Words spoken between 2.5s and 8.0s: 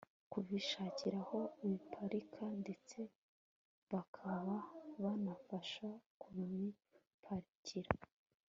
ndetse bakaba babafasha kubibaparikira